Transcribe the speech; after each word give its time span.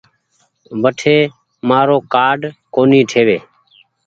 وٺي 0.83 1.17
مآرو 1.67 1.97
ڪآرڊ 2.13 2.41
ڪونيٚ 2.73 3.07
ٺيوي۔ 3.09 3.37